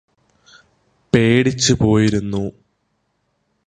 [1.13, 2.43] പേടിച്ചുപോയിരുന്നു